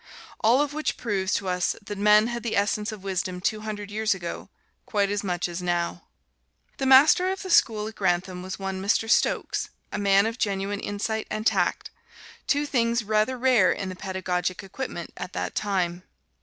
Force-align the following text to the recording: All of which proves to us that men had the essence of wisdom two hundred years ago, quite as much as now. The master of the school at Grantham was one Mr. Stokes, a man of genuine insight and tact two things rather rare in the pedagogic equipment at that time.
All 0.39 0.59
of 0.63 0.73
which 0.73 0.97
proves 0.97 1.31
to 1.35 1.47
us 1.47 1.75
that 1.79 1.95
men 1.95 2.25
had 2.25 2.41
the 2.41 2.55
essence 2.55 2.91
of 2.91 3.03
wisdom 3.03 3.39
two 3.39 3.61
hundred 3.61 3.91
years 3.91 4.15
ago, 4.15 4.49
quite 4.87 5.11
as 5.11 5.23
much 5.23 5.47
as 5.47 5.61
now. 5.61 6.07
The 6.77 6.87
master 6.87 7.29
of 7.29 7.43
the 7.43 7.51
school 7.51 7.87
at 7.87 7.93
Grantham 7.93 8.41
was 8.41 8.57
one 8.57 8.81
Mr. 8.81 9.07
Stokes, 9.07 9.69
a 9.91 9.99
man 9.99 10.25
of 10.25 10.39
genuine 10.39 10.79
insight 10.79 11.27
and 11.29 11.45
tact 11.45 11.91
two 12.47 12.65
things 12.65 13.03
rather 13.03 13.37
rare 13.37 13.71
in 13.71 13.89
the 13.89 13.95
pedagogic 13.95 14.63
equipment 14.63 15.11
at 15.17 15.33
that 15.33 15.53
time. 15.53 16.01